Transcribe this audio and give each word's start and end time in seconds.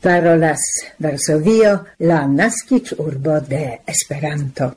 parolas 0.00 0.60
Varsovio, 0.98 1.84
la 1.98 2.26
nascic 2.26 2.92
urbo 2.98 3.40
de 3.40 3.80
Esperanto. 3.86 4.74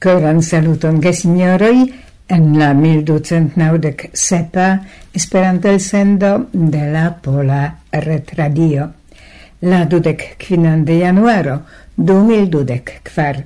Coran 0.00 0.42
saluton, 0.42 1.02
gesignoroi, 1.02 1.92
en 2.28 2.58
la 2.58 2.74
1297 2.74 4.80
Esperanto 5.12 5.78
sendo 5.78 6.48
de 6.52 6.90
la 6.90 7.16
Pola 7.16 7.78
retradio 8.00 8.88
la 9.62 9.84
dudek 9.84 10.36
kvinan 10.38 10.84
de 10.84 10.98
januaro 10.98 11.58
2012 11.96 13.00
kvar. 13.02 13.42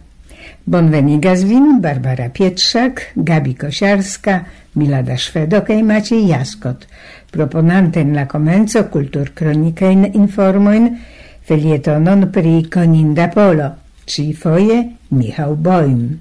Bonvenigas 0.64 1.44
vin 1.44 1.80
Barbara 1.80 2.28
Pietrzak, 2.28 3.12
Gabi 3.14 3.54
Kosiarska, 3.54 4.44
Milada 4.74 5.16
Szwedo 5.18 5.62
kaj 5.66 5.82
Maciej 5.82 6.28
Jaskot, 6.28 6.86
proponante 7.30 8.00
in 8.00 8.14
la 8.14 8.26
komenco 8.26 8.84
kultur 8.90 9.32
kronikajn 9.34 10.12
informoin 10.14 10.90
felietonon 11.42 12.30
pri 12.32 12.68
Koninda 12.70 13.28
Polo, 13.28 13.70
ci 14.06 14.32
foje 14.34 14.84
Michał 15.10 15.56
Boim. 15.56 16.20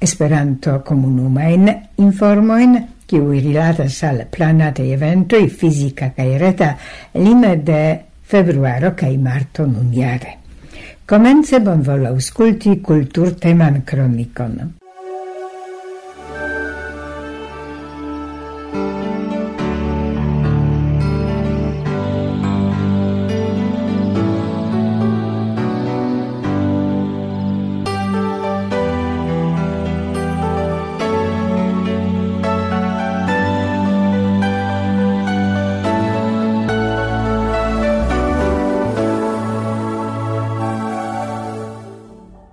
Esperanto 0.00 0.80
komunumajn 0.80 1.68
informojn 1.96 2.78
kiuj 3.10 3.40
rilatas 3.42 4.02
al 4.06 4.24
planataj 4.30 4.86
eventoj 4.94 5.42
fisica 5.48 6.12
kaj 6.16 6.28
reta 6.38 6.74
lime 7.14 7.56
de 7.56 7.80
februaro 8.30 8.94
kai 8.96 9.16
marto 9.18 9.66
nunjare. 9.66 10.36
Komence 11.10 11.58
bonvolu 11.58 12.06
aŭskulti 12.12 12.76
kulturteman 12.86 13.82
kronikon. 13.86 14.79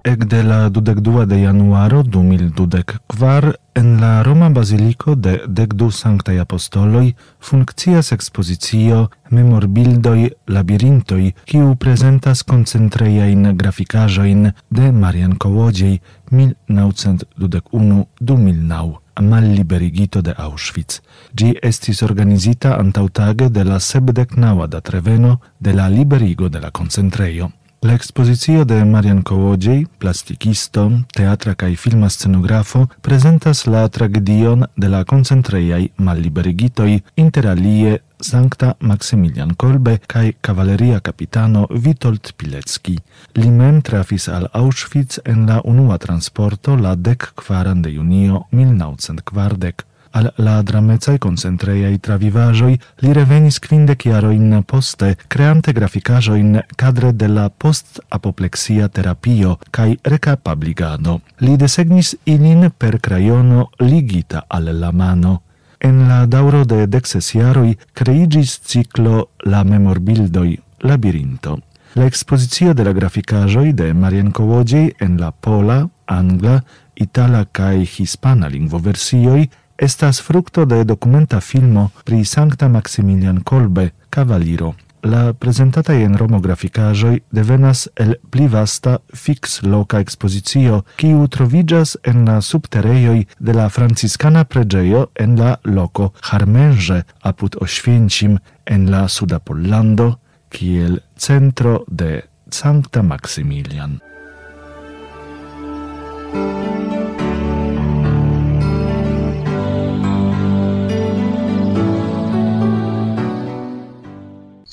ecde 0.08 0.44
la 0.44 0.70
dudecdua 0.70 1.26
de 1.26 1.44
januaro 1.44 2.04
du 2.04 2.24
mil 2.24 2.52
dudec 2.56 3.00
kvar 3.08 3.60
en 3.76 4.00
la 4.00 4.24
Roma 4.24 4.50
Basilico 4.50 5.16
de 5.16 5.42
Degdu 5.48 5.92
Sanctae 5.92 6.40
apostoloi 6.40 7.16
funccias 7.40 8.12
expositio 8.12 9.10
memorbildoi 9.30 10.32
labirintoi 10.48 11.34
kiu 11.46 11.76
presentas 11.76 12.44
concentreiain 12.44 13.58
graficajoin 13.58 14.54
de 14.72 14.92
Marian 14.92 15.36
Kołodziej 15.36 16.02
1921-2009 16.32 19.08
malliberigito 19.22 20.22
de 20.22 20.34
Auschwitz. 20.38 21.02
Gi 21.34 21.58
estis 21.62 22.02
organizita 22.02 22.78
antautage 22.78 23.50
de 23.50 23.64
la 23.64 23.80
sebdecnaua 23.80 24.68
datreveno 24.68 25.40
de 25.58 25.74
la 25.74 25.90
liberigo 25.90 26.50
de 26.50 26.60
la 26.60 26.72
concentreio. 26.72 27.52
La 27.82 27.94
exposizio 27.94 28.66
de 28.66 28.86
Marian 28.86 29.22
Kołodziej, 29.22 29.86
plastikisto, 30.00 30.92
teatra 31.14 31.54
kaj 31.54 31.76
filma 31.76 32.10
scenografo, 32.10 32.88
prezentas 33.02 33.68
la 33.68 33.88
tragedion 33.88 34.66
de 34.76 34.90
la 34.90 35.04
koncentrejaj 35.04 35.88
malliberigitoj, 35.98 37.00
interalie 37.16 38.00
Sankta 38.20 38.74
Maximilian 38.80 39.54
Kolbe 39.54 40.00
kaj 40.08 40.32
kavaleria 40.42 41.00
kapitano 41.00 41.68
Witold 41.70 42.34
Pilecki. 42.38 42.98
Li 43.36 43.50
mem 43.50 43.82
trafis 43.82 44.28
al 44.28 44.48
Auschwitz 44.54 45.20
en 45.26 45.46
la 45.46 45.62
unua 45.64 45.98
transporto 45.98 46.76
la 46.76 46.96
dek 46.96 47.32
kvaran 47.36 47.82
de 47.82 47.94
junio 47.94 48.44
1940 48.52 49.87
al 50.12 50.32
la 50.38 50.62
drammecai 50.62 51.18
concentreiai 51.18 52.00
travivajoi 52.00 52.80
li 53.04 53.14
revenis 53.14 53.60
quindec 53.60 54.06
in 54.06 54.64
poste, 54.66 55.18
creante 55.28 55.74
graficajoin 55.74 56.62
cadre 56.76 57.12
de 57.12 57.28
la 57.28 57.50
post-apoplexia 57.50 58.88
terapio 58.88 59.60
cae 59.72 59.98
recapabligado. 60.04 61.22
Li 61.40 61.58
desegnis 61.58 62.16
ilin 62.26 62.72
per 62.78 63.00
crayono 63.00 63.70
ligita 63.80 64.46
al 64.48 64.80
la 64.80 64.92
mano. 64.92 65.42
En 65.80 66.08
la 66.08 66.26
dauro 66.26 66.66
de 66.66 66.88
dexes 66.88 67.34
iaroi 67.36 67.78
creigis 67.94 68.60
ciclo 68.66 69.30
La 69.46 69.64
memorbildoi, 69.64 70.60
labirinto. 70.80 71.60
La 71.94 72.06
exposizio 72.06 72.74
de 72.74 72.84
la 72.84 72.94
graficajoi 72.94 73.74
de 73.74 73.94
Marian 73.94 74.32
Kowodziej 74.32 74.96
en 75.00 75.20
la 75.20 75.32
pola, 75.32 75.88
angla, 76.06 76.64
itala 76.96 77.46
cae 77.46 77.86
hispana 77.86 78.50
lingvo 78.50 78.80
versioi 78.80 79.50
estas 79.78 80.22
fructo 80.22 80.66
de 80.66 80.84
documenta 80.84 81.42
filmo 81.42 81.92
pri 82.04 82.26
Sancta 82.26 82.68
Maximilian 82.68 83.42
Kolbe, 83.44 83.92
Cavaliro. 84.10 84.76
La 85.04 85.34
presentata 85.34 85.94
en 85.94 86.18
Romo 86.18 86.40
graficajoi 86.42 87.22
devenas 87.32 87.90
el 87.96 88.18
pli 88.30 88.48
vasta 88.48 88.98
fix 89.14 89.62
loca 89.62 90.00
expozicio, 90.00 90.84
kiu 90.98 91.28
trovigas 91.28 91.98
en 92.04 92.26
la 92.26 92.42
subterejoi 92.42 93.28
de 93.40 93.54
la 93.54 93.70
franciscana 93.70 94.44
pregeio 94.44 95.12
en 95.16 95.38
la 95.38 95.60
loco 95.64 96.14
Harmenge, 96.22 97.06
apud 97.22 97.56
Oświęcim 97.62 98.40
en 98.66 98.92
la 98.92 99.08
suda 99.08 99.40
Pollando, 99.40 100.20
kiel 100.50 101.04
centro 101.16 101.86
de 101.88 102.26
Sancta 102.50 103.04
Maximilian. 103.04 104.02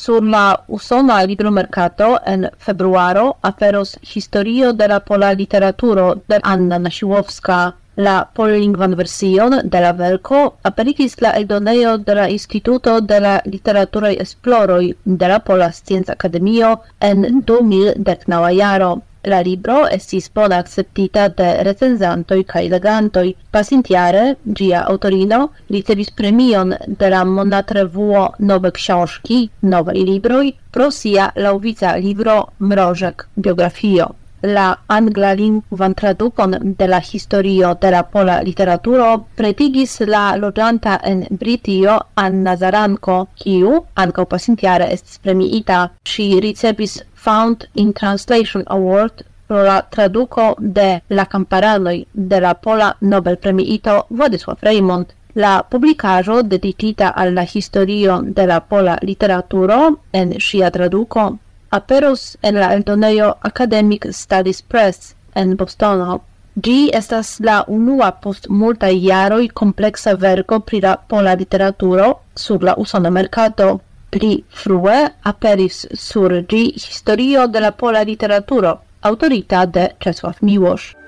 Sur 0.05 0.23
la 0.23 0.63
usona 0.69 1.25
libromerkato 1.25 2.21
en 2.27 2.51
februaro 2.59 3.39
aferos 3.41 3.99
Historio 4.03 4.75
de 4.75 4.87
la 4.87 5.01
pola 5.01 5.33
literaturo 5.33 6.17
de 6.29 6.41
Anna 6.43 6.79
Nasiłowska. 6.79 7.75
La 7.97 8.29
polilingvan 8.35 8.97
version 8.97 9.63
de 9.65 9.81
la 9.81 9.95
verco 9.95 10.59
aperigis 10.63 11.23
la 11.23 11.31
eldonejo 11.31 11.97
de 11.97 12.15
la 12.15 12.29
Instituto 12.29 13.01
de 13.01 13.19
la 13.19 13.41
Literaturaj 13.47 14.21
Esploroj 14.21 14.93
de 15.07 15.29
la 15.29 15.39
Pola 15.39 15.73
Scienca 15.73 16.13
Akademio 16.13 16.83
en 17.01 17.41
2019 17.47 18.57
jaro. 18.59 19.03
La 19.27 19.41
libro 19.41 19.77
estis 19.89 20.27
bone 20.35 20.57
acceptita 20.57 21.29
de 21.39 21.47
recenzantoj 21.67 22.41
cae 22.51 22.69
legantoi. 22.69 23.31
Pasintiare, 23.51 24.25
gia 24.61 24.83
autorino, 24.91 25.39
ricevis 25.71 26.11
premion 26.11 26.75
de 26.87 27.09
la 27.15 27.23
mondatrevuo 27.25 28.27
Nowe 28.39 28.71
Książki, 28.71 29.39
Nowej 29.63 30.05
Libroi, 30.11 30.53
pro 30.71 30.91
sia 30.91 31.31
lauvica 31.37 31.97
libro 31.97 32.37
Mrożek, 32.59 33.29
biografio 33.37 34.15
la 34.45 34.77
anglalingvan 34.87 35.95
tradukon 35.95 36.57
de 36.79 36.87
la 36.87 37.01
historio 37.01 37.75
de 37.81 37.91
la 37.91 38.03
pola 38.03 38.41
literaturo 38.43 39.25
pretigis 39.37 40.01
la 40.01 40.37
loĝanta 40.37 40.99
en 41.03 41.25
Britio 41.31 41.99
Anna 42.15 42.57
Zaranko, 42.57 43.17
kiu 43.41 43.85
ankaŭ 43.95 44.25
pasintjare 44.29 44.91
estis 44.93 45.19
premiita. 45.19 45.89
Ŝi 46.05 46.29
ricevis 46.45 47.01
Found 47.25 47.65
in 47.75 47.93
Translation 47.93 48.65
Award 48.67 49.25
pro 49.47 49.63
la 49.65 49.81
traduko 49.91 50.55
de 50.59 51.01
La 51.09 51.25
kamparanoj 51.25 52.05
de 52.13 52.41
la 52.41 52.55
pola 52.55 52.95
Nobel 53.01 53.37
premiito 53.37 54.03
Władysław 54.11 54.61
Reymont. 54.61 55.15
La 55.35 55.63
publicajo 55.71 56.43
dedicita 56.43 57.09
alla 57.15 57.43
historio 57.43 58.21
de 58.23 58.47
la 58.47 58.61
pola 58.61 58.99
literaturo 59.03 59.99
en 60.13 60.37
sia 60.41 60.71
traduko 60.71 61.39
aperos 61.75 62.39
en 62.43 62.55
la 62.55 62.73
eldonejo 62.75 63.37
Academic 63.43 64.07
Studies 64.13 64.63
Press 64.63 65.17
en 65.35 65.57
Bostono. 65.57 66.21
Gi 66.63 66.91
estas 66.95 67.41
la 67.41 67.65
unua 67.67 68.13
post 68.23 68.47
multaj 68.49 68.95
jaroj 69.03 69.49
kompleksa 69.61 70.15
verko 70.15 70.61
pri 70.61 70.81
la 70.87 70.95
pola 70.97 71.35
literaturo 71.35 72.09
sur 72.37 72.63
la 72.63 72.77
usona 72.79 73.11
merkato. 73.11 73.81
Pli 74.11 74.45
frue 74.49 74.99
aperis 75.23 75.87
sur 75.99 76.31
gi 76.49 76.65
historio 76.77 77.49
de 77.49 77.61
la 77.61 77.73
pola 77.73 78.03
literaturo, 78.03 78.79
autorita 79.01 79.67
de 79.67 79.89
Czesław 79.99 80.43
Miłosz. 80.43 81.04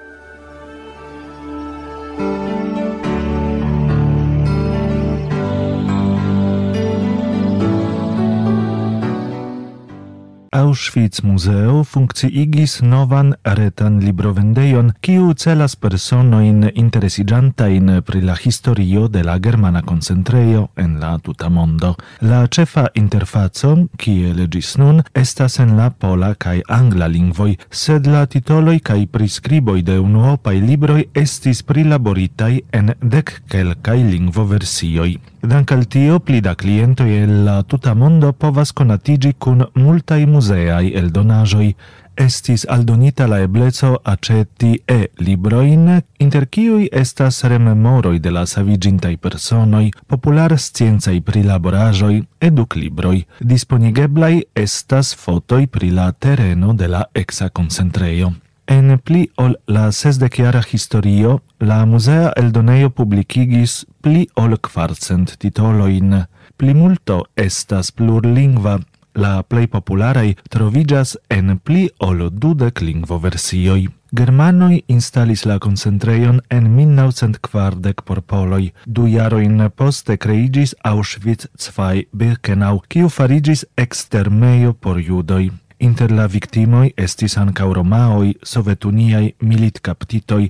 Auschwitz 10.57 11.21
Museo 11.23 11.83
funkciigis 11.85 12.79
novan 12.81 13.35
retan 13.59 13.99
librovendejon, 14.01 14.95
kiu 15.05 15.35
celas 15.37 15.75
personoin 15.77 16.71
interesiĝantajn 16.71 17.91
pri 18.09 18.23
la 18.25 18.39
historio 18.41 19.05
de 19.13 19.21
la 19.27 19.35
germana 19.37 19.83
koncentrejo 19.85 20.63
en 20.81 20.97
la 21.03 21.13
tuta 21.19 21.51
mondo. 21.53 21.93
La 22.23 22.41
cefa 22.49 22.87
interfaco, 22.95 23.75
kie 24.01 24.33
legis 24.33 24.73
nun, 24.81 25.05
estas 25.13 25.61
en 25.61 25.77
la 25.77 25.91
pola 25.91 26.33
kaj 26.33 26.63
angla 26.81 27.13
lingvoj, 27.13 27.53
sed 27.69 28.09
la 28.09 28.25
titoloj 28.25 28.79
kaj 28.81 29.01
priskriboj 29.13 29.83
de 29.85 30.01
unuopaj 30.01 30.57
libroj 30.65 31.03
estis 31.27 31.61
prilaboritaj 31.69 32.53
en 32.73 32.95
dek 33.03 33.43
kelkaj 33.53 34.01
lingvoversioj. 34.09 35.19
Dank 35.47 35.71
al 35.71 35.85
tio 35.87 36.19
pli 36.19 36.41
da 36.41 36.57
clientoi 36.59 37.13
el 37.23 37.45
la 37.45 37.61
tuta 37.63 37.93
mondo 37.95 38.33
povas 38.33 38.73
conatigi 38.73 39.37
cun 39.39 39.63
multai 39.75 40.27
museai 40.27 40.91
el 40.99 41.13
donajoi. 41.15 41.75
Estis 42.17 42.65
aldonita 42.69 43.27
la 43.29 43.39
eblezo 43.45 44.01
aceti 44.03 44.81
e 44.85 45.11
libroin, 45.23 46.01
inter 46.19 46.49
kiui 46.49 46.89
estas 46.91 47.43
rememoroi 47.45 48.19
de 48.19 48.31
la 48.31 48.47
savigintai 48.47 49.19
personoi, 49.19 49.93
popular 50.07 50.57
scienzai 50.59 51.21
prilaborajoi, 51.21 52.25
educ 52.41 52.75
libroi. 52.75 53.27
Disponigeblai 53.39 54.43
estas 54.55 55.15
fotoi 55.15 55.69
pri 55.69 55.93
la 55.93 56.11
tereno 56.13 56.75
de 56.75 56.89
la 56.89 57.05
exa 57.13 57.51
concentreio. 57.51 58.33
En 58.67 58.99
pli 58.99 59.29
ol 59.39 59.55
la 59.71 59.93
sesdeciara 59.93 60.61
historio, 60.73 61.41
la 61.61 61.85
musea 61.87 62.33
eldoneio 62.37 62.91
publicigis 62.91 63.85
pli 64.03 64.27
ol 64.35 64.57
quarcent 64.59 65.37
titoloin. 65.39 66.25
Pli 66.57 66.75
multo 66.75 67.25
estas 67.37 67.93
plurlingva, 67.93 68.81
la 69.15 69.43
plei 69.43 69.67
popularai 69.67 70.35
trovigas 70.51 71.17
en 71.31 71.59
pli 71.59 71.87
ol 72.03 72.27
dudec 72.31 72.83
lingvo 72.83 73.21
versioi. 73.23 73.87
Germanoi 74.17 74.83
instalis 74.89 75.45
la 75.45 75.59
concentreion 75.59 76.41
en 76.51 76.71
1940 76.77 78.03
por 78.05 78.23
poloi. 78.23 78.73
Du 78.87 79.07
jaroin 79.11 79.71
poste 79.75 80.17
creigis 80.19 80.75
Auschwitz-II-Birkenau, 80.83 82.81
kiu 82.89 83.09
farigis 83.09 83.67
extermeio 83.77 84.73
por 84.75 85.03
judoi. 85.03 85.51
Inter 85.79 86.11
la 86.11 86.27
victimoi 86.27 86.95
estis 86.97 87.37
ankaŭ 87.37 87.73
romaoj, 87.77 88.33
sovetuniaj 88.43 89.33
militkaptitoj 89.41 90.49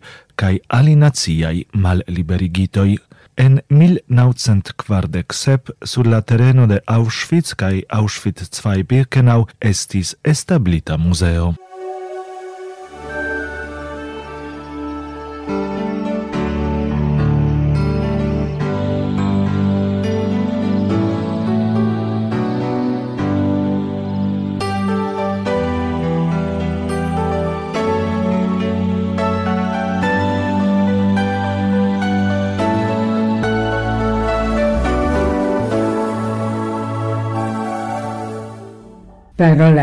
alinaciai 0.68 1.66
mal 1.74 2.02
liberigitoi. 2.06 2.98
En 3.36 3.60
1947 3.68 5.72
sur 5.84 6.06
la 6.06 6.22
terreno 6.22 6.66
de 6.66 6.80
Auschwitz 6.86 7.54
cae 7.54 7.82
Auschwitz 7.88 8.64
II 8.64 8.82
Birkenau, 8.82 9.46
estis 9.60 10.16
establita 10.24 10.96
museo. 10.96 11.54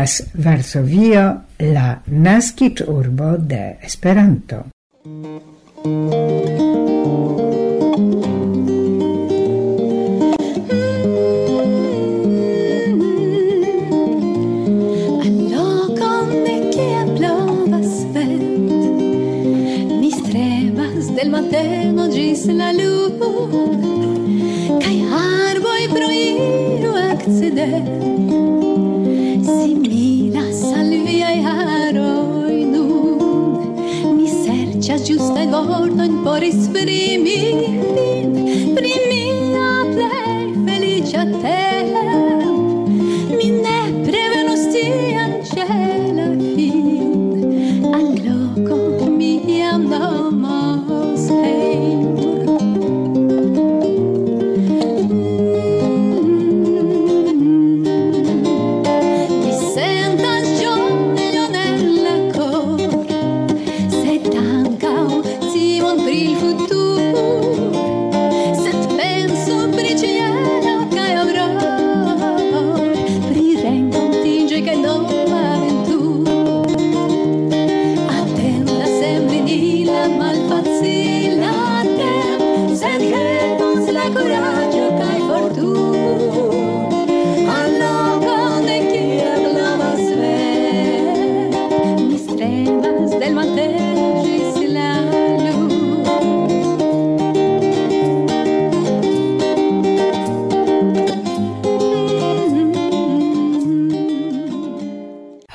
estas 0.04 0.20
Varsovio 0.44 1.22
la 1.58 1.86
naskiĝurbo 2.06 3.36
de 3.38 3.62
Esperanto. 3.82 4.64
Ori 36.44 36.52
spremi 36.52 37.53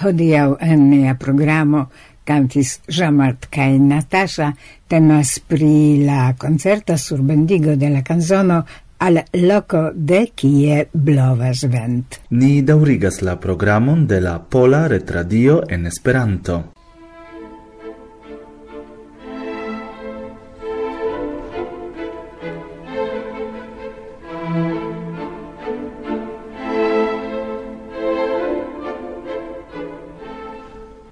Hodiau 0.09 0.55
en 0.59 0.87
mia 0.89 1.13
programo 1.13 1.83
cantis 2.25 2.79
Jamart 2.89 3.45
kaj 3.53 3.75
Natasha 3.77 4.47
temas 4.89 5.35
pri 5.45 6.01
la 6.05 6.33
concerta 6.33 6.97
surbendigo 6.97 7.75
de 7.75 7.91
la 7.93 8.01
canzono 8.01 8.63
al 8.97 9.21
loco 9.33 9.83
de 9.93 10.25
kie 10.35 10.87
blovas 10.93 11.63
vent. 11.69 12.19
Ni 12.31 12.61
daurigas 12.61 13.21
la 13.21 13.37
programon 13.39 14.07
de 14.07 14.19
la 14.21 14.39
Pola 14.41 14.87
Retradio 14.87 15.61
en 15.69 15.85
Esperanto. 15.85 16.78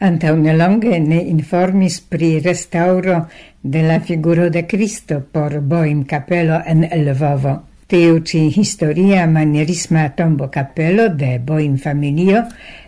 antau 0.08 0.36
nelonge 0.40 1.00
ne 1.04 1.20
informis 1.28 2.00
pri 2.00 2.40
restauro 2.40 3.26
de 3.62 3.82
la 3.84 4.00
figuro 4.00 4.50
de 4.50 4.64
Cristo 4.66 5.20
por 5.32 5.60
Boim 5.60 6.06
Capello 6.06 6.62
en 6.66 6.88
Lvovo. 7.04 7.58
Tiu 7.88 8.20
ci 8.24 8.48
historia 8.52 9.26
manierisma 9.28 10.10
tombo 10.16 10.50
capello 10.52 11.08
de 11.10 11.40
Boim 11.40 11.78
familio 11.78 12.44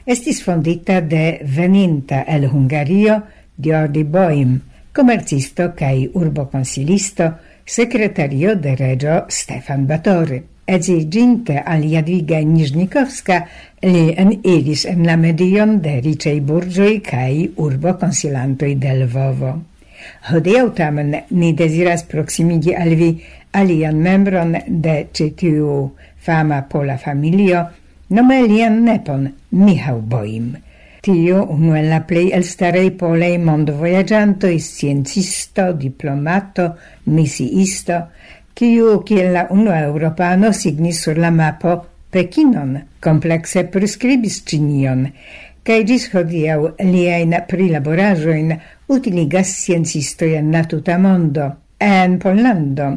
estis 0.05 0.41
fondita 0.43 0.99
de 1.01 1.39
veninta 1.43 2.23
el 2.27 2.49
Hungario 2.51 3.23
Diordi 3.55 4.03
Boim, 4.03 4.59
commercisto 4.91 5.73
cae 5.75 6.09
urboconsilisto, 6.13 7.33
sekretario 7.65 8.55
de 8.55 8.75
regio 8.75 9.25
Stefan 9.29 9.87
Batori. 9.87 10.43
Edziĝinte 10.69 11.63
al 11.65 11.85
Jadwiga 11.89 12.39
Niżnikowska 12.45 13.37
li 13.87 14.03
eniris 14.23 14.85
en 14.91 15.01
la 15.07 15.15
medion 15.17 15.79
de 15.81 15.95
riĉaj 16.05 16.35
burĝoj 16.49 16.91
kaj 17.07 17.31
urbokonsilantoj 17.65 18.71
de 18.83 18.93
Vovo. 19.13 19.53
Hodiau 20.29 20.69
tamen 20.77 21.15
ni 21.31 21.51
desiras 21.53 22.05
proximigi 22.11 22.75
al 22.75 22.93
vi 23.01 23.09
alian 23.51 23.97
membron 23.97 24.55
de 24.67 24.95
ĉi 25.13 25.33
fama 26.25 26.61
pola 26.69 26.97
familio, 26.97 27.65
nome 28.09 28.41
lian 28.47 28.83
nepon 28.83 29.29
Michał 29.51 30.01
Boim. 30.01 30.55
Tio 31.01 31.43
unu 31.55 31.75
el 31.79 31.89
la 31.89 32.01
plej 32.03 32.31
elstaraj 32.35 32.89
polaj 32.99 33.37
mondvojaĝantoj, 33.39 34.55
sciencisto, 34.59 35.71
diplomato, 35.73 36.73
misiisto 37.05 38.01
kiu 38.59 38.97
kiel 39.07 39.31
la 39.31 39.45
unua 39.55 39.77
europano 39.79 40.51
signis 40.51 40.97
sur 41.03 41.17
la 41.17 41.29
mapo 41.31 41.77
Pekinon, 42.11 42.73
komplekse 42.99 43.61
priskribis 43.71 44.41
Ĉinion, 44.49 45.05
kaj 45.63 45.77
ĝis 45.87 46.07
hodiaŭ 46.11 46.57
liajn 46.83 47.35
prilaboraĵojn 47.47 48.49
utiligas 48.91 49.53
sciencistoj 49.61 50.33
en 50.41 50.49
la 50.51 50.65
tuta 50.67 50.97
mondo. 50.99 51.45
En 51.79 52.17
Pollando 52.19 52.89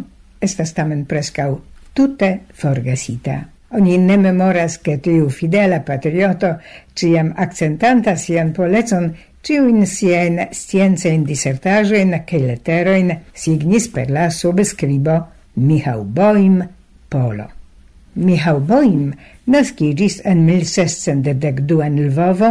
estas 0.42 0.74
tamen 0.74 1.04
preskaŭ 1.06 1.52
tutte 1.94 2.30
forgesita. 2.62 3.36
Oni 3.78 3.98
ne 3.98 4.16
memoras 4.18 4.80
che 4.82 4.96
tiu 5.04 5.28
fidela 5.30 5.78
patrioto 5.86 6.56
ciam 6.94 7.30
accentanta 7.36 8.16
sian 8.16 8.50
polecon 8.56 9.12
ciuin 9.42 9.86
sien 9.86 10.48
sciencein 10.50 11.22
disertajoin 11.24 12.18
che 12.26 12.42
letteroin 12.48 13.14
signis 13.32 13.88
per 13.88 14.10
la 14.10 14.26
subscribo 14.30 15.20
Michał 15.56 16.04
Boim, 16.04 16.64
Polo. 17.08 17.48
Michał 18.16 18.60
Boim 18.60 19.12
naskiĝis 19.46 20.20
en 20.24 20.46
1612 20.46 21.80
en 21.86 22.00
Lvovo 22.06 22.50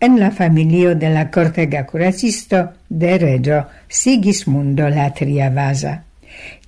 en 0.00 0.18
la 0.20 0.30
familio 0.30 0.94
de 0.94 1.10
la 1.10 1.30
cortega 1.30 1.84
curacisto 1.86 2.68
de 2.88 3.18
Regio 3.18 3.64
Sigismundo 3.88 4.88
Latria 4.88 5.50
Vaza. 5.50 5.98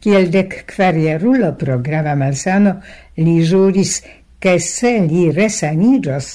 Kiel 0.01 0.31
dek 0.33 0.65
kvarierulo 0.67 1.53
pro 1.61 1.79
grava 1.79 2.15
malsano 2.17 2.81
li 3.17 3.39
juris 3.45 4.01
ke 4.41 4.57
se 4.59 4.93
li 5.05 5.29
resaniĝos, 5.37 6.29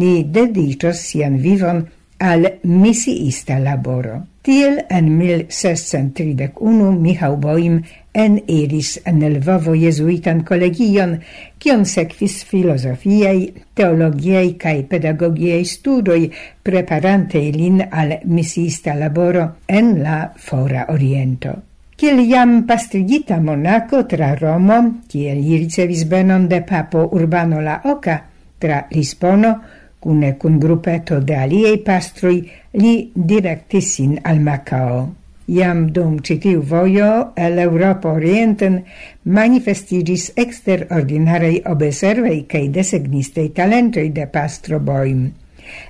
li 0.00 0.24
dediĉos 0.24 1.02
sian 1.10 1.36
vivon 1.44 1.84
al 2.18 2.46
misiista 2.64 3.58
laboro. 3.60 4.22
Tiel 4.42 4.80
en 4.88 5.08
1631 5.18 6.98
Michał 7.00 7.36
Boim 7.36 7.82
en 8.12 8.42
iris 8.46 9.00
en 9.04 9.22
el 9.22 9.38
vovo 9.40 9.74
jesuitan 9.74 10.42
collegion, 10.44 11.18
kion 11.58 11.84
sekvis 11.86 12.40
filosofiei, 12.44 13.52
teologiei 13.74 14.54
cae 14.58 14.82
pedagogiei 14.88 15.64
studoi, 15.64 16.30
preparante 16.62 17.38
ilin 17.38 17.84
al 17.90 18.18
misiista 18.24 18.94
laboro 18.98 19.46
en 19.68 20.00
la 20.02 20.32
fora 20.36 20.86
oriento. 20.88 21.54
Kiel 22.00 22.24
jam 22.24 22.64
pastrigita 22.66 23.40
Monaco 23.40 24.06
tra 24.08 24.34
Romo, 24.34 25.02
kiel 25.06 25.42
li 25.44 25.58
ricevis 25.60 26.06
benon 26.08 26.48
de 26.48 26.62
papo 26.64 27.10
Urbano 27.12 27.60
la 27.60 27.82
Oca, 27.84 28.22
tra 28.58 28.86
Lisbono, 28.90 29.52
cune 30.00 30.36
cun 30.40 30.58
gruppeto 30.58 31.20
de 31.20 31.36
aliei 31.36 31.78
pastrui, 31.84 32.40
li 32.72 33.12
directisin 33.14 34.18
al 34.24 34.40
Macao. 34.40 35.19
Iam 35.50 35.88
dum 35.90 36.20
citiu 36.22 36.62
vojo 36.62 37.32
el 37.34 37.58
Europa 37.58 38.12
orienten 38.14 38.84
manifestigis 39.24 40.28
exterordinarei 40.38 41.56
obeservei 41.66 42.44
cae 42.46 42.68
desegnistei 42.70 43.48
talentoi 43.56 44.12
de 44.14 44.26
pastro 44.30 44.78
boim. 44.78 45.24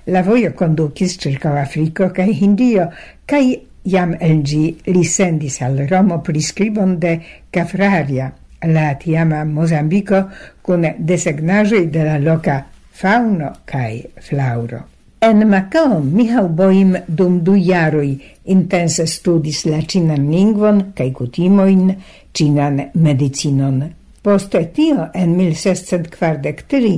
La 0.07 0.23
vojo 0.23 0.55
conducis 0.57 1.19
circa 1.21 1.53
Africo 1.61 2.09
cae 2.09 2.33
Hindio, 2.33 2.87
cae 3.27 3.59
iam 3.85 4.15
elgi 4.21 4.79
li 4.87 5.05
sendis 5.05 5.61
al 5.63 5.77
Romo 5.91 6.23
prescribon 6.25 6.97
de 7.01 7.19
Cafraria, 7.53 8.31
la 8.65 8.95
tiama 8.97 9.45
Mozambico, 9.45 10.23
cun 10.63 10.89
desegnajoi 10.99 11.87
de 11.93 12.07
la 12.09 12.17
loca 12.19 12.63
fauno 12.93 13.53
cae 13.67 14.09
flauro. 14.21 15.00
En 15.23 15.45
Macao 15.49 16.01
Michał 16.01 16.49
Boim 16.49 16.97
dum 17.07 17.41
du 17.45 17.53
jaroj 17.53 18.19
intense 18.45 19.05
studis 19.07 19.67
la 19.67 19.83
cinan 19.85 20.31
lingvon 20.33 20.79
kaj 20.97 21.11
kutimojn, 21.13 21.91
cinan 22.33 22.81
medicinon. 22.95 23.83
Post 24.23 24.57
tio 24.73 25.11
en 25.13 25.37
1643 25.37 26.95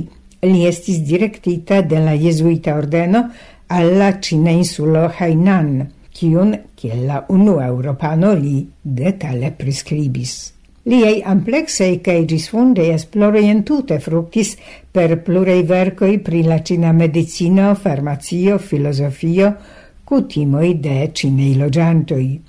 li 0.47 0.63
estis 0.69 1.03
direktita 1.03 1.81
de 1.81 1.99
la 1.99 2.15
jezuita 2.15 2.77
ordeno 2.79 3.25
al 3.67 3.91
la 3.97 4.13
insulo 4.51 5.09
Hainan, 5.19 5.89
kiun 6.13 6.55
kiel 6.75 7.05
la 7.05 7.25
unua 7.27 7.67
Europano 7.67 8.33
li 8.33 8.65
detale 8.83 9.51
priskribis. 9.51 10.52
Liei 10.85 11.21
amplexei 11.23 12.01
cae 12.01 12.25
disfundei 12.25 12.89
esplorei 12.91 13.47
in 13.47 13.61
tute 13.63 14.01
fructis 14.03 14.57
per 14.91 15.21
plurei 15.23 15.63
vercoi 15.63 16.19
pri 16.19 16.43
la 16.43 16.61
cina 16.61 16.91
medicino, 16.91 17.73
farmacio, 17.73 18.57
filosofio, 18.57 19.55
cutimoi 20.03 20.79
de 20.81 21.11
cinei 21.13 21.55
logiantoi. 21.55 22.41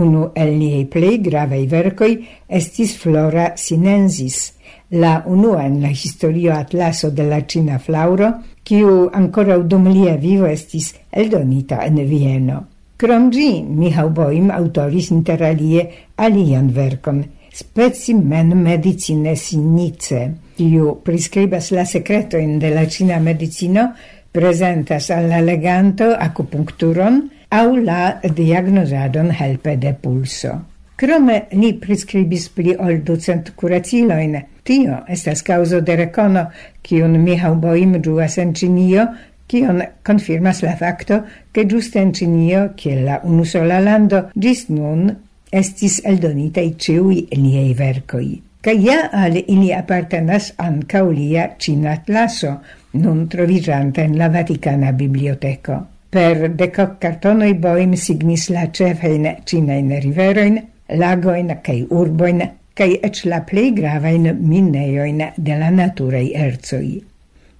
Unu 0.00 0.30
el 0.32 0.56
liei 0.56 0.86
plei 0.86 1.20
gravei 1.20 1.66
vercoi 1.66 2.16
estis 2.46 2.96
Flora 2.96 3.52
Sinensis, 3.54 4.54
la 4.88 5.22
unua 5.26 5.66
en 5.66 5.82
la 5.82 5.92
historio 5.92 6.56
atlaso 6.56 7.10
de 7.10 7.28
la 7.28 7.44
cina 7.44 7.78
flauro, 7.78 8.32
kiu 8.64 9.10
ancora 9.12 9.58
dum 9.58 9.92
lia 9.92 10.16
vivo 10.16 10.46
estis 10.46 10.94
eldonita 11.10 11.84
en 11.84 12.00
Vieno. 12.08 12.64
Krom 12.96 13.28
gi 13.30 13.62
Mihał 13.62 14.08
Boim 14.08 14.50
autoris 14.50 15.10
interalie 15.10 15.90
alian 16.16 16.72
vercon,– 16.72 17.24
Specimen 17.54 18.48
medicine 18.64 19.36
sinice, 19.38 20.24
kiu 20.58 20.96
priskribas 21.06 21.68
la 21.70 21.84
secretoin 21.86 22.56
de 22.58 22.72
la 22.74 22.82
cina 22.90 23.20
medicino, 23.22 23.92
presentas 24.34 25.06
al 25.14 25.28
la 25.30 25.38
leganto 25.38 26.08
acupuncturon 26.18 27.20
au 27.54 27.76
la 27.76 28.18
diagnosadon 28.26 29.30
helpe 29.30 29.76
de 29.78 29.92
pulso. 29.94 30.56
Krome 30.98 31.36
li 31.54 31.70
prescribis 31.78 32.48
pli 32.56 32.74
ol 32.74 33.04
ducent 33.06 33.52
curaciloin. 33.54 34.34
Tio 34.66 35.04
estas 35.06 35.44
causo 35.46 35.78
de 35.80 35.94
recono, 36.00 36.48
kiun 36.82 37.14
Mihau 37.22 37.54
Boim 37.54 38.00
juas 38.02 38.34
en 38.42 38.50
Cinio, 38.58 39.06
kion 39.46 39.78
confirmas 40.02 40.64
la 40.66 40.74
facto 40.74 41.20
che 41.52 41.66
giuste 41.66 42.02
en 42.02 42.10
Cinio, 42.14 42.72
che 42.74 42.98
la 43.00 43.20
unusola 43.22 43.78
lando, 43.78 44.24
gis 44.34 44.66
nun 44.70 45.12
estis 45.60 46.00
eldonitei 46.04 46.74
ciui 46.78 47.24
liaj 47.36 47.70
vercoi. 47.78 48.32
Ca 48.64 48.72
ja 48.72 49.10
al 49.12 49.36
ili 49.36 49.72
apartenas 49.76 50.52
ankaŭ 50.58 51.04
lia 51.12 51.48
ĉina 51.60 51.92
atlaso, 51.98 52.54
nun 53.00 53.26
troviĝanta 53.28 54.06
in 54.08 54.16
la 54.18 54.30
Vaticana 54.32 54.92
Biblioteco. 54.96 55.80
Per 56.14 56.48
decoc 56.56 56.98
cartonoi 57.02 57.54
Boim 57.60 57.96
signis 57.98 58.48
la 58.54 58.68
cefein 58.72 59.26
cinein 59.44 59.90
riveroin, 60.00 60.60
lagoin 61.00 61.56
cae 61.62 61.82
urboin, 61.90 62.44
cae 62.74 63.00
ec 63.02 63.24
la 63.28 63.42
plei 63.48 63.72
gravain 63.74 64.30
minejojn 64.38 65.26
de 65.36 65.58
la 65.58 65.70
naturei 65.70 66.30
erzoi 66.46 67.02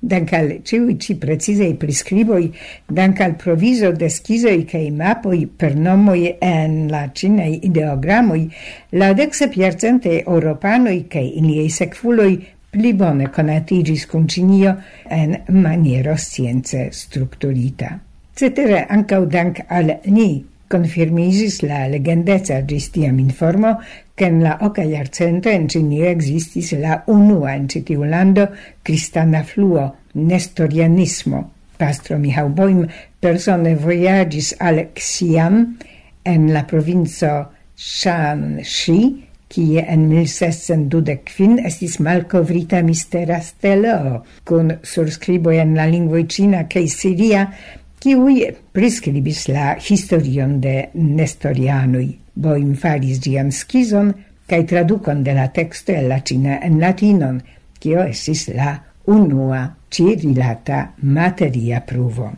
dank 0.07 0.33
al 0.33 0.51
ciui 0.63 0.99
ci 0.99 1.17
precisei 1.17 1.75
prescriboi, 1.75 2.53
dank 2.87 3.21
al 3.21 3.37
proviso 3.41 3.91
de 3.93 4.09
schizoi 4.09 4.65
cae 4.69 4.91
mapoi 4.91 5.47
per 5.47 5.75
nomoi 5.77 6.37
en 6.39 6.89
la 6.93 7.09
cinei 7.13 7.61
ideogramoi, 7.65 8.49
la 9.01 9.13
dexe 9.17 9.49
piercente 9.49 10.21
europanoi 10.23 11.07
cae 11.09 11.25
iliei 11.41 11.71
secfuloi 11.71 12.39
pli 12.75 12.93
bone 12.95 13.31
conatigis 13.31 14.07
cum 14.07 14.27
Cinio 14.27 14.77
en 15.09 15.37
maniero 15.49 16.17
science 16.17 16.89
structurita. 16.91 18.01
Cetere 18.35 18.85
ancau 18.91 19.27
dank 19.31 19.63
al 19.69 20.01
ni 20.11 20.45
confirmisis 20.69 21.63
la 21.63 21.87
legendeza 21.87 22.65
gistiam 22.65 23.19
informo 23.19 23.81
che 24.15 24.27
in 24.27 24.41
la 24.43 24.59
oca 24.61 24.83
iarcento 24.83 25.49
in 25.49 25.69
Cinio 25.69 26.07
existis 26.07 26.73
la 26.79 27.03
unua 27.07 27.55
in 27.55 27.69
citiu 27.69 28.05
lando 28.05 28.49
cristana 28.83 29.43
fluo, 29.43 29.97
nestorianismo. 30.13 31.51
Pastro 31.77 32.19
Michał 32.19 32.49
Boim 32.49 32.87
persone 33.19 33.75
voyagis 33.75 34.55
al 34.59 34.91
Xi'an 34.95 35.77
en 36.23 36.53
la 36.53 36.63
provinzo 36.65 37.51
Shanxi, 37.77 39.27
kie 39.51 39.83
en 39.83 40.09
1625 40.09 41.63
estis 41.67 41.99
malcovrita 42.03 42.83
mistera 42.83 43.41
stelo, 43.43 44.25
con 44.45 44.79
surskribo 44.83 45.53
en 45.53 45.75
la 45.75 45.87
lingua 45.91 46.23
cina 46.29 46.65
kaj 46.71 46.87
siria, 46.91 47.49
kiuj 48.05 48.51
prescribis 48.77 49.47
la 49.49 49.75
historion 49.81 50.59
de 50.61 50.91
Nestorianui. 50.95 52.11
Boim 52.37 52.75
faris 52.77 53.21
ĝian 53.25 53.49
skizon 53.55 54.11
cae 54.51 54.67
traducon 54.69 55.23
de 55.25 55.33
la 55.33 55.47
texto 55.49 55.95
el 55.97 56.11
la 56.13 56.19
en 56.67 56.81
latinon, 56.83 57.39
kio 57.81 58.05
esis 58.05 58.49
la 58.53 58.75
unua 59.09 59.63
cirilata 59.89 60.91
materia 61.01 61.81
pruvo. 61.81 62.33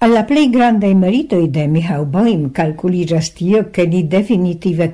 Alla 0.00 0.22
plei 0.24 0.48
grande 0.48 0.94
grandaj 0.94 1.50
de 1.50 1.66
Michał 1.68 2.06
Boim 2.06 2.50
calculigas 2.52 3.34
tio, 3.34 3.68
che 3.70 3.84
li 3.84 4.06
definitive 4.08 4.90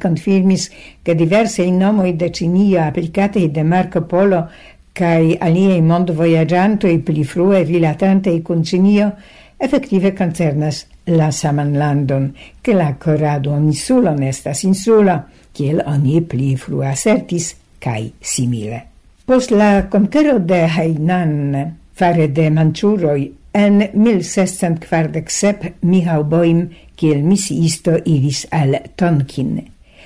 diverse 1.14 1.62
in 1.62 1.76
nomo 1.78 2.02
nomoj 2.02 2.16
de 2.16 2.30
Cinio 2.32 2.80
applicate 2.80 3.48
de 3.48 3.62
Marco 3.62 4.00
Polo 4.02 4.48
kaj 4.92 5.38
voyagianto 5.38 5.82
mondvojaĝantoj 5.82 6.98
pli 7.04 7.24
frue 7.24 7.62
rilatante 7.62 8.30
kun 8.30 8.42
concinio 8.42 9.12
effettive 9.58 10.14
concernas 10.14 10.86
la 11.06 11.30
saman 11.30 11.74
landon, 11.78 12.34
che 12.60 12.74
la 12.74 12.96
corado 12.98 13.56
insulon 13.56 14.20
nestas 14.20 14.62
insula, 14.64 15.24
kiel 15.52 15.82
oni 15.86 16.20
pli 16.22 16.56
frua 16.56 16.94
certis, 16.94 17.54
cae 17.78 18.12
simile. 18.20 18.82
Post 19.26 19.50
la 19.50 19.88
conquero 19.90 20.38
de 20.38 20.66
Hainan 20.66 21.76
fare 21.96 22.28
de 22.28 22.50
Manciuroi 22.50 23.32
en 23.56 23.80
1647 23.92 25.74
Mihau 25.80 26.24
Boim 26.24 26.68
kiel 26.94 27.22
misiisto 27.24 27.96
iris 28.04 28.44
al 28.50 28.76
Tonkin. 28.96 29.56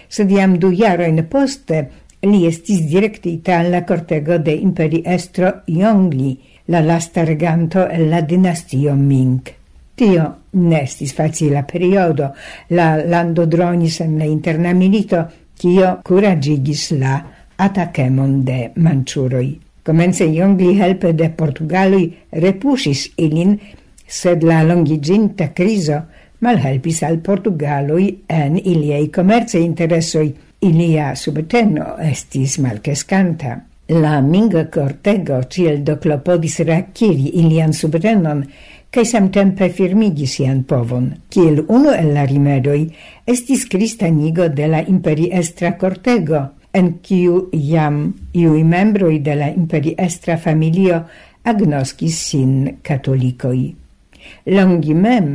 Sed 0.09 0.30
jam 0.30 0.57
du 0.59 0.71
jaroin 0.75 1.19
poste 1.30 1.83
li 2.23 2.45
estis 2.47 2.85
directita 2.87 3.59
alla 3.59 3.83
cortego 3.87 4.38
de 4.38 4.54
imperiestro 4.54 5.52
Yongli, 5.66 6.37
la 6.70 6.80
lasta 6.80 7.24
reganto 7.24 7.88
e 7.88 7.98
la 8.06 8.20
dinastio 8.20 8.94
Ming. 8.94 9.40
Tio 9.94 10.26
nestis 10.50 11.12
facila 11.12 11.64
periodo, 11.66 12.30
la 12.68 12.94
lando 13.04 13.44
dronis 13.44 14.00
en 14.00 14.16
la 14.18 14.24
interna 14.24 14.72
milito, 14.72 15.24
kio 15.58 15.98
curagigis 16.06 16.92
la 16.96 17.18
atacemon 17.56 18.44
de 18.44 18.70
manciuroi. 18.76 19.50
Comence 19.82 20.24
Yongli 20.24 20.78
helpe 20.78 21.12
de 21.12 21.28
Portugalui 21.34 22.06
repusis 22.30 23.10
ilin, 23.16 23.58
sed 24.06 24.46
la 24.46 24.62
longiginta 24.62 25.50
criso 25.52 25.98
malhelpis 26.40 27.02
al 27.02 27.18
Portugalui 27.18 28.22
en 28.28 28.56
iliei 28.56 29.10
commerce 29.10 29.58
interessoi, 29.58 30.30
ilia 30.60 31.14
subteno 31.16 31.96
estis 32.04 32.58
malcescanta. 32.62 33.58
La 33.90 34.20
minga 34.23 34.68
cortego 34.70 35.40
ciel 35.50 35.80
doclopodis 35.82 36.61
reakiri 36.62 37.32
ilian 37.40 37.73
subrenon 37.75 38.44
cae 38.87 39.02
samtempe 39.02 39.66
firmigi 39.75 40.28
sian 40.30 40.61
povon, 40.62 41.09
ciel 41.26 41.64
uno 41.66 41.90
el 41.90 42.12
la 42.14 42.23
rimedoi 42.23 42.85
estis 43.26 43.64
cristanigo 43.66 44.47
de 44.49 44.68
la 44.70 44.82
imperiestra 44.87 45.73
cortego, 45.80 46.44
en 46.70 46.92
ciu 47.02 47.49
iam 47.50 47.99
iui 48.30 48.62
membroi 48.62 49.18
de 49.26 49.35
la 49.35 49.49
imperiestra 49.50 50.38
familio 50.38 51.00
agnoscis 51.42 52.20
sin 52.28 52.54
catolicoi. 52.87 53.64
Longi 54.54 54.94
mem, 54.94 55.35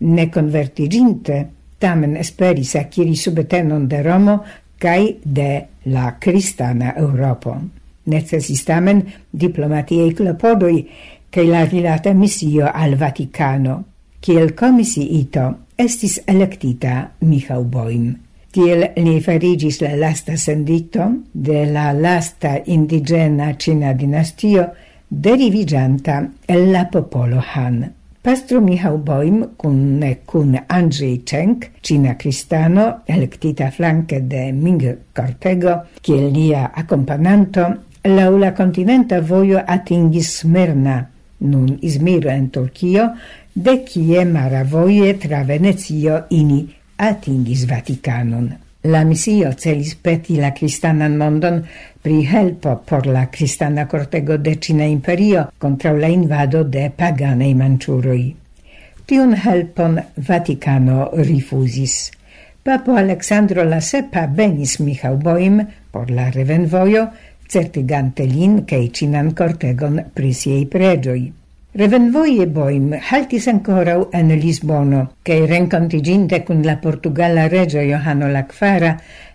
ne 0.00 0.26
convertiginte, 0.34 1.38
tamen 1.78 2.18
esperis 2.18 2.74
aciri 2.74 3.14
subtenon 3.14 3.86
de 3.86 4.02
Romo 4.02 4.40
cae 4.82 5.20
de 5.22 5.50
la 5.84 6.18
cristana 6.18 6.96
Europo. 6.98 7.83
Necesis 8.04 8.64
tamen 8.64 9.02
diplomatiei 9.30 10.12
clopodoi 10.12 10.88
che 11.28 11.44
la 11.44 11.64
rilata 11.64 12.12
missio 12.12 12.70
al 12.70 12.96
Vaticano. 12.96 13.84
Ciel 14.20 14.54
comisi 14.54 15.18
ito 15.18 15.66
estis 15.76 16.22
electita 16.24 17.10
Michał 17.18 17.64
Boim. 17.64 18.14
Tiel 18.54 18.92
li 18.96 19.20
farigis 19.20 19.80
la 19.82 19.96
lasta 19.96 20.36
sendito 20.36 21.08
de 21.32 21.64
la 21.66 21.90
lasta 21.92 22.60
indigena 22.64 23.56
cina 23.58 23.92
dinastio 23.92 24.68
derivigianta 25.08 26.30
el 26.46 26.70
la 26.70 26.84
popolo 26.86 27.42
Han. 27.54 27.82
Pastro 28.22 28.60
Michał 28.60 28.98
Boim 28.98 29.56
kun 29.56 30.00
cun 30.24 30.56
Andrzej 30.68 31.24
Cenk, 31.26 31.70
cina 31.82 32.14
cristano, 32.16 33.02
electita 33.06 33.70
flanke 33.70 34.20
de 34.20 34.52
Ming 34.52 34.98
Cortego, 35.12 35.82
kiel 36.00 36.30
lia 36.30 36.70
accompagnanto, 36.72 37.66
laŭ 38.04 38.36
la 38.38 38.52
kontinenta 38.52 39.20
atingis 39.66 40.40
Smirna, 40.40 41.06
nun 41.40 41.78
Izmir 41.82 42.26
en 42.28 42.50
Turkio, 42.50 43.08
de 43.54 43.84
kie 43.84 44.24
maravoje 44.24 45.14
tra 45.18 45.42
Venezio 45.42 46.24
ini 46.30 46.66
atingis 46.96 47.64
Vaticanon. 47.66 48.52
La 48.84 49.04
misio 49.04 49.52
celis 49.56 49.94
peti 49.94 50.36
la 50.36 50.50
cristanan 50.52 51.16
mondon 51.16 51.62
pri 52.02 52.26
helpo 52.26 52.82
por 52.84 53.06
la 53.06 53.30
cristana 53.30 53.86
cortego 53.88 54.36
de 54.36 54.58
Cina 54.60 54.84
imperio 54.84 55.50
contra 55.58 55.92
la 55.92 56.08
invado 56.08 56.64
de 56.64 56.90
paganei 56.90 57.54
manciuroi. 57.54 58.34
Tiun 59.06 59.32
helpon 59.34 60.00
Vaticano 60.16 61.10
rifusis. 61.14 62.10
Papo 62.62 62.96
Alexandro 62.96 63.64
la 63.64 63.80
Sepa 63.80 64.26
benis 64.26 64.78
Michał 64.80 65.16
Boim 65.16 65.66
por 65.90 66.10
la 66.10 66.30
revenvojo, 66.30 67.08
certigante 67.46 68.24
lin 68.24 68.64
che 68.64 68.90
cinan 68.92 69.32
cortegon 69.32 70.10
pri 70.12 70.32
siei 70.32 70.66
pregioi. 70.66 71.32
Revenvoie 71.74 72.46
boim 72.46 72.92
haltis 72.94 73.48
ancorau 73.48 74.08
en 74.12 74.28
Lisbono, 74.38 75.14
che 75.22 75.44
rencontiginte 75.44 76.44
cun 76.44 76.62
la 76.62 76.76
Portugala 76.76 77.48
regio 77.48 77.80
Johano 77.80 78.28
la 78.30 78.46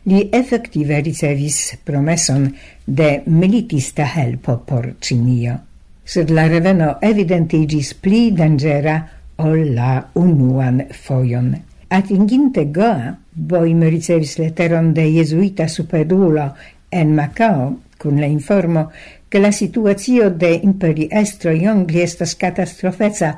li 0.03 0.29
effective 0.31 1.01
ricevis 1.01 1.77
promesson 1.83 2.55
de 2.85 3.23
militista 3.25 4.05
helpo 4.15 4.57
por 4.63 4.95
Cinio. 4.99 5.59
Sed 6.03 6.29
la 6.29 6.47
reveno 6.47 6.95
evidentigis 7.01 7.93
pli 7.93 8.31
dangera 8.31 8.95
ol 9.35 9.73
la 9.73 10.07
unuan 10.13 10.85
foion. 10.91 11.51
Atinginte 11.89 12.71
Goa, 12.71 13.17
boim 13.33 13.83
ricevis 13.83 14.37
leteron 14.39 14.93
de 14.93 15.09
Jesuita 15.11 15.67
superdulo 15.67 16.53
en 16.89 17.13
Macao, 17.15 17.75
cun 17.99 18.19
la 18.19 18.25
informo 18.25 18.91
che 19.27 19.39
la 19.39 19.51
situazio 19.51 20.29
de 20.31 20.53
imperi 20.63 21.07
estro 21.11 21.51
iongli 21.51 21.99
estas 22.01 22.35
catastrofeza 22.35 23.35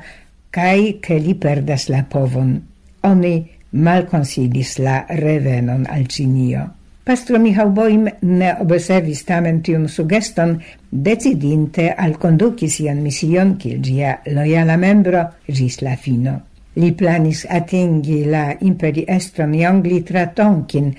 cae 0.50 1.00
che 1.00 1.18
li 1.18 1.34
perdas 1.34 1.88
la 1.88 2.04
povon. 2.08 2.54
Oni 3.02 3.34
malconsilis 3.72 4.78
la 4.78 5.04
revenon 5.08 5.86
al 5.88 6.06
Cinio. 6.06 6.68
Pastro 7.02 7.38
Michał 7.38 7.72
Boim 7.74 8.06
ne 8.22 8.52
observis 8.62 9.24
tamen 9.26 9.58
tiun 9.66 9.88
sugeston, 9.90 10.54
decidinte 10.88 11.88
al 11.90 12.14
conduci 12.14 12.68
sian 12.70 13.00
mision 13.02 13.56
kil 13.58 13.80
gia 13.82 14.20
loyala 14.30 14.76
membro 14.78 15.24
gis 15.48 15.80
la 15.82 15.96
fino. 15.96 16.36
Li 16.78 16.92
planis 16.96 17.42
atingi 17.50 18.22
la 18.30 18.44
imperi 18.60 19.02
estron 19.08 19.52
iongli 19.54 20.02
tra 20.06 20.28
Tonkin, 20.30 20.92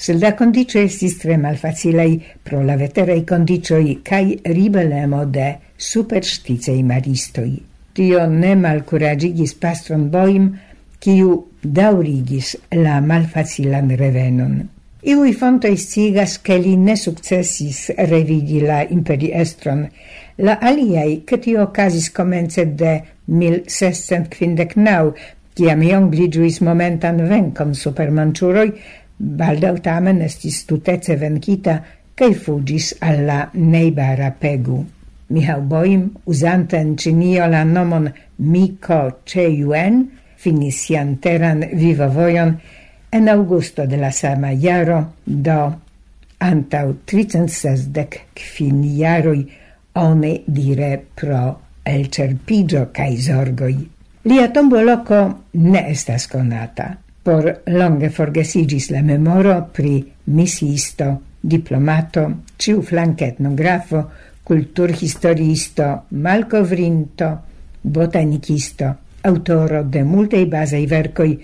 Silda 0.00 0.30
condicio 0.32 0.80
estis 0.80 1.18
tre 1.20 1.34
malfacilei 1.36 2.14
pro 2.42 2.62
la 2.64 2.78
veterei 2.80 3.20
condicioi 3.28 3.98
cae 4.00 4.38
ribelemo 4.48 5.26
de 5.28 5.48
superstizei 5.76 6.80
maristoi. 6.82 7.58
Tio 7.92 8.22
ne 8.26 8.54
malcuragigis 8.56 9.52
pastron 9.60 10.06
boim, 10.08 10.46
ciu 11.04 11.34
daurigis 11.60 12.54
la 12.80 13.00
malfacilan 13.04 13.92
revenon. 14.00 14.54
Iui 15.04 15.34
fontoi 15.36 15.76
sigas 15.76 16.38
che 16.40 16.56
li 16.56 16.76
ne 16.76 16.96
successis 16.96 17.90
revidi 17.96 18.62
la 18.64 18.80
imperiestron, 18.88 19.84
la 20.44 20.56
aliai 20.60 21.24
che 21.24 21.38
tio 21.44 21.60
ocasis 21.66 22.08
comence 22.16 22.64
de 22.72 22.94
1659, 23.24 25.12
ciam 25.60 25.82
iong 25.84 26.08
ligiuis 26.16 26.60
momentan 26.64 27.20
vencon 27.28 27.74
super 27.74 28.08
manciuroi, 28.16 28.72
Baldau 29.20 29.76
tamen 29.84 30.22
estis 30.24 30.62
tutece 30.64 31.16
venkita 31.20 31.76
kaj 32.16 32.32
fugis 32.44 32.94
al 33.04 33.26
la 33.28 33.40
najbara 33.52 34.30
pegu. 34.40 34.78
Michał 35.30 35.60
Boim, 35.62 36.08
uzante 36.26 36.78
en 36.80 36.96
Cinio 36.96 37.46
la 37.46 37.64
nomon 37.64 38.08
Miko 38.38 39.20
Che 39.24 39.44
Yuen, 39.48 40.08
finis 40.36 40.80
sian 40.86 41.18
teran 41.20 41.60
vivovojon 41.72 42.56
en 43.12 43.28
augusto 43.28 43.86
de 43.86 43.96
la 43.96 44.10
sama 44.10 44.54
jaro 44.54 45.00
do 45.24 45.60
antau 46.40 46.94
360 47.04 48.06
kvin 48.34 48.82
jaroj 48.96 49.44
oni 49.94 50.32
dire 50.46 50.96
pro 51.14 51.58
el 51.84 52.08
cerpigio 52.08 52.88
cae 52.92 53.16
zorgoi. 53.20 53.76
Lia 54.24 54.48
tombo 54.52 54.80
loco 54.82 55.20
ne 55.52 55.84
estas 55.90 56.26
conata 56.26 56.96
por 57.22 57.62
longe 57.66 58.10
forgesigis 58.10 58.90
la 58.90 59.02
memoro 59.02 59.68
pri 59.72 60.00
misiisto, 60.24 61.10
diplomato, 61.40 62.26
ciu 62.56 62.82
flanque 62.82 63.26
etnografo, 63.34 64.04
cultur 64.42 64.92
malcovrinto, 66.08 67.38
botanicisto, 67.80 68.94
autoro 69.22 69.82
de 69.84 70.02
multei 70.02 70.46
basei 70.46 70.86
vercoi, 70.86 71.38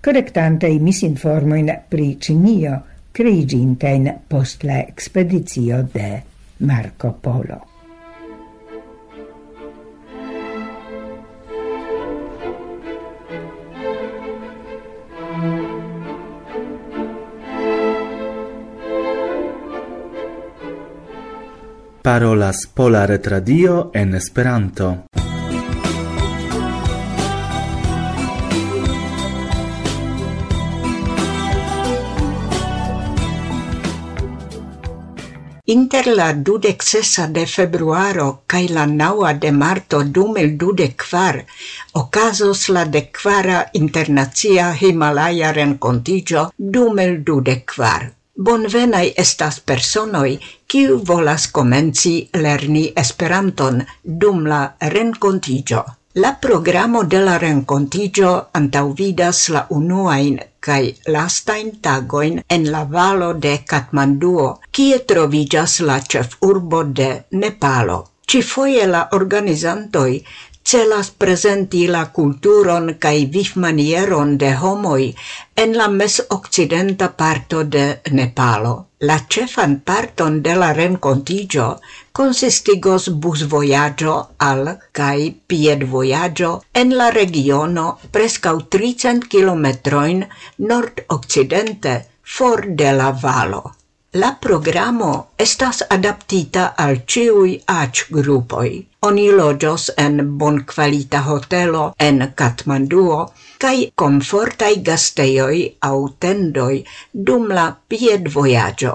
correctantei 0.00 0.78
misinformoin 0.78 1.70
pri 1.88 2.16
Cinio, 2.18 2.82
creiginten 3.12 4.12
post 4.28 4.64
la 4.64 4.80
expedizio 4.80 5.82
de 5.92 6.22
Marco 6.58 7.12
Polo. 7.12 7.77
parolas 22.08 22.66
Pola 22.66 23.04
Retradio 23.04 23.90
en 23.92 24.14
Esperanto. 24.14 24.86
Inter 35.66 36.06
la 36.06 36.32
26 36.32 37.28
de 37.28 37.44
februaro 37.44 38.28
kaj 38.46 38.64
la 38.70 38.86
9 38.86 39.34
de 39.44 39.52
marto 39.52 40.00
2024 40.02 41.44
okazos 41.92 42.68
la 42.70 42.86
dekvara 42.98 43.64
internacia 43.84 44.72
Himalaja 44.80 45.52
renkontiĝo 45.52 46.52
2024 46.58 48.17
bonvenai 48.38 49.12
estas 49.18 49.60
personoi 49.60 50.38
kiu 50.70 50.98
volas 51.06 51.46
comenci 51.50 52.12
lerni 52.42 52.84
Esperanton 53.02 53.80
dum 54.02 54.46
la 54.46 54.60
rencontigio. 54.94 55.84
La 56.14 56.30
programo 56.42 57.02
de 57.04 57.18
la 57.22 57.38
rencontigio 57.38 58.30
antauvidas 58.60 59.48
la 59.54 59.66
unuain 59.70 60.38
cae 60.60 60.94
lastain 61.14 61.72
tagoin 61.82 62.40
en 62.48 62.70
la 62.72 62.84
valo 62.84 63.32
de 63.34 63.58
Katmanduo, 63.72 64.48
kie 64.70 64.98
trovigas 64.98 65.80
la 65.80 65.98
cef 66.00 66.38
urbo 66.40 66.84
de 66.84 67.10
Nepalo. 67.30 67.98
Ci 68.28 68.42
foie 68.42 68.86
la 68.86 69.06
organizantoi 69.12 70.18
celas 70.68 71.08
presenti 71.22 71.86
la 71.88 72.00
culturon 72.16 72.88
kaj 73.04 73.18
vivmanieron 73.34 74.34
de 74.42 74.50
homoi 74.62 75.06
en 75.62 75.72
la 75.80 75.86
mesokcidenta 76.00 77.08
parto 77.22 77.62
de 77.76 77.84
Nepalo. 78.18 78.74
La 79.08 79.16
cefan 79.34 79.78
parton 79.90 80.36
de 80.42 80.56
la 80.62 80.68
rencontigio 80.80 81.68
consistigos 82.20 83.08
busvojaĝo 83.24 84.18
al 84.50 84.62
cae 85.00 85.30
pied 85.52 85.88
voyaggio 85.94 86.52
en 86.82 86.94
la 87.00 87.08
regiono 87.16 87.88
prescau 88.18 88.62
300 88.76 89.32
kilometroin 89.36 90.24
nord-occidente 90.58 91.98
for 92.36 92.66
de 92.82 92.92
la 93.00 93.12
valo. 93.26 93.77
La 94.16 94.28
programo 94.40 95.08
estas 95.36 95.82
adaptita 95.94 96.62
al 96.84 96.94
ciui 97.04 97.50
ac 97.72 97.98
grupoi. 98.10 98.70
Oni 99.08 99.26
loĝos 99.40 99.90
en 100.04 100.22
bonkvalita 100.42 101.20
hotelo 101.26 101.82
en 102.06 102.22
Katmanduo 102.34 103.18
kai 103.64 103.90
komfortaj 104.02 104.70
gasteioi 104.86 105.60
au 105.90 106.08
tendoi 106.24 106.78
dum 107.12 107.52
la 107.58 107.66
piedvojaĝo. 107.88 108.92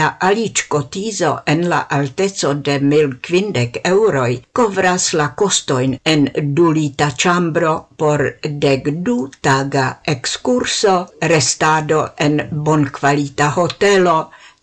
La 0.00 0.08
aliccotiso 0.28 1.30
en 1.52 1.62
la 1.72 1.78
altezo 1.98 2.54
de 2.68 2.80
1050 2.80 3.78
euroi 3.92 4.32
covras 4.52 5.12
la 5.20 5.28
costoin 5.42 5.94
en 6.14 6.26
dulita 6.58 7.12
chambro 7.24 7.76
por 7.96 8.24
deg 8.66 8.90
du 9.10 9.16
taga 9.40 9.86
excurso, 10.14 10.96
restado 11.20 12.02
en 12.18 12.42
bonqualita 12.50 13.52
hotelo, 13.60 14.16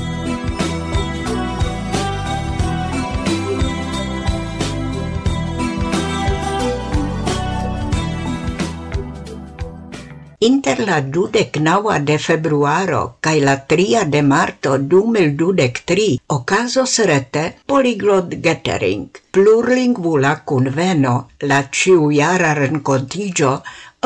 Inter 10.47 10.79
la 10.87 10.97
dudec 11.01 11.57
naua 11.59 11.97
de 11.99 12.15
februaro 12.25 12.99
cae 13.19 13.41
la 13.43 13.55
tria 13.71 14.05
de 14.13 14.21
marto 14.27 14.77
du 14.77 15.01
mil 15.15 15.33
dudec 15.35 15.81
tri 15.91 16.05
ocasos 16.35 16.93
rete 17.09 17.43
Polyglot 17.67 18.37
Gathering, 18.45 19.09
plurlingvula 19.35 20.31
conveno, 20.45 21.27
la 21.41 21.59
ciujara 21.69 22.53
rencontigio 22.53 23.51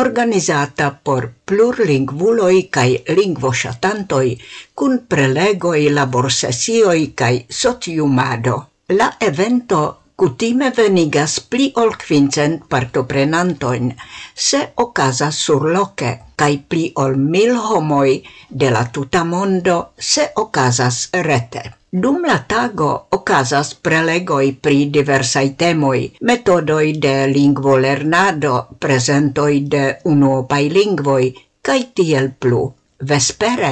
organizata 0.01 0.89
por 1.03 1.29
plurlingvuloi 1.45 2.67
cae 2.73 3.15
lingvoŝatantoj 3.19 4.27
kun 4.73 5.03
prelegoj, 5.07 5.79
laborsesioj 6.01 7.01
kaj 7.13 7.33
sociumado. 7.63 8.57
La 8.89 9.13
evento 9.21 9.85
Cutime 10.23 10.69
venigas 10.71 11.33
pli 11.51 11.65
ol 11.81 11.89
quincent 11.99 12.61
partoprenantoin, 12.71 13.89
se 14.43 14.59
ocasas 14.83 15.39
surloce, 15.45 16.11
cae 16.39 16.53
pli 16.69 16.83
ol 17.03 17.17
mil 17.33 17.57
homoi 17.57 18.13
de 18.61 18.69
la 18.71 18.85
tuta 18.97 19.25
mondo 19.31 19.75
se 20.11 20.29
ocasas 20.43 20.99
rete. 21.27 21.63
Dum 22.05 22.23
la 22.29 22.37
tago 22.53 22.87
ocasas 23.17 23.73
prelegoi 23.87 24.53
pri 24.67 24.85
diversai 24.97 25.49
temoi, 25.63 26.05
metodoi 26.21 26.93
de 27.07 27.13
lingvo 27.33 27.75
lernado, 27.87 28.53
presentoi 28.79 29.59
de 29.75 29.83
unuopai 30.13 30.69
lingvoi, 30.77 31.27
cae 31.61 31.83
tiel 31.99 32.31
plu. 32.39 32.63
Vespere 33.09 33.71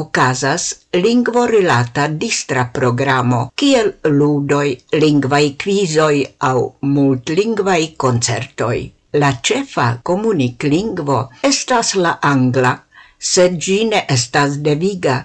okazas 0.00 0.64
lingvo-rilata 1.04 2.04
distra 2.24 2.64
programo, 2.74 3.40
kiel 3.62 3.88
ludoj, 4.18 4.68
lingvaj 5.04 5.46
kvizoj 5.62 6.14
aŭ 6.50 6.58
multlingvaj 6.96 7.80
koncertoj. 8.04 8.78
La 9.22 9.32
ĉefa 9.48 9.88
komuniklingvo 10.10 11.18
estas 11.50 11.94
la 12.04 12.14
angla, 12.30 12.74
sed 13.32 13.58
gine 13.66 14.04
estas 14.16 14.58
deviga, 14.68 15.18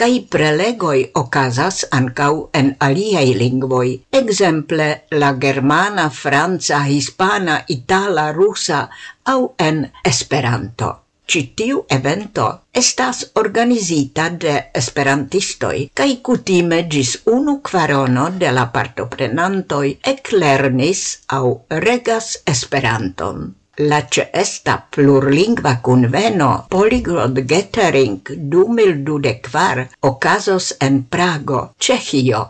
kaj 0.00 0.12
prelegoj 0.32 0.98
okazas 1.24 1.82
ankaŭ 1.96 2.30
en 2.60 2.70
aliaj 2.86 3.26
lingvoj, 3.42 3.88
ekzemple 4.22 4.88
la 5.22 5.34
germana, 5.42 6.08
franca, 6.22 6.84
hispana, 6.86 7.60
itala, 7.78 8.30
rusa 8.40 8.86
aŭ 9.34 9.40
en 9.68 9.86
Esperanto. 10.14 10.96
Citiu 11.30 11.84
evento 11.94 12.44
estas 12.80 13.18
organizita 13.40 14.24
de 14.44 14.54
esperantistoj 14.80 15.76
kaj 16.00 16.08
kutime 16.28 16.80
gis 16.94 17.12
unu 17.34 17.54
kvarono 17.68 18.24
de 18.40 18.50
la 18.56 18.64
partoprenantoj 18.74 19.84
eklernis 20.14 21.04
aŭ 21.38 21.44
regas 21.86 22.32
Esperanton. 22.54 23.46
La 23.92 24.02
ĉeesta 24.16 24.76
plurlingva 24.96 25.76
kunveno 25.90 26.50
Polyglot 26.74 27.40
Gathering 27.54 28.34
2024 28.58 29.88
okazos 30.12 30.74
en 30.88 31.02
Prago, 31.14 31.62
Cehio. 31.78 32.44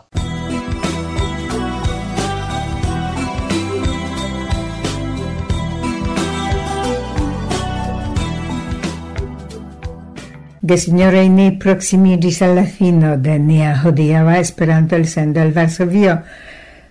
Gesinjoroj 10.71 11.25
ni 11.27 11.45
proksimiĝis 11.59 12.37
alla 12.45 12.61
fino 12.63 13.17
de 13.19 13.33
nia 13.43 13.73
hodiava 13.81 14.37
Esperanto-elsendo 14.39 15.41
al 15.43 15.51
Varsovio. 15.51 16.13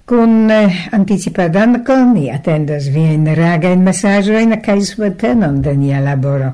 Kun 0.05 0.51
eh, 0.53 0.83
anticipa 0.93 1.47
danco 1.49 1.97
ni 2.11 2.27
attendas 2.29 2.91
via 2.93 3.15
in 3.17 3.25
raga 3.39 3.73
in 3.73 3.87
messaggio 3.87 4.37
in 4.37 4.53
kaj 4.61 4.83
subtenon 4.91 5.63
de 5.65 5.73
nia 5.81 6.03
laboro. 6.05 6.53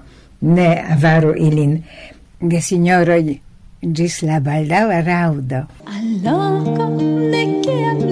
Ne 0.55 0.69
avaru 0.95 1.35
ilin. 1.49 1.81
Gesignorei, 2.39 3.41
gis 3.83 4.23
la 4.23 4.39
baldaŭa 4.39 5.03
raudo. 5.09 5.65
Alloga, 5.99 6.93
ne 7.33 7.43
kiam 7.65 8.06